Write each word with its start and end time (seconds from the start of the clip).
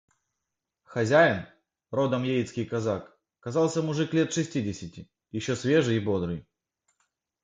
Хозяин, 0.83 1.43
родом 1.91 2.23
яицкий 2.23 2.65
казак, 2.65 3.19
казался 3.39 3.83
мужик 3.83 4.13
лет 4.15 4.33
шестидесяти, 4.33 5.11
еще 5.29 5.55
свежий 5.55 5.97
и 5.97 5.99
бодрый. 5.99 6.47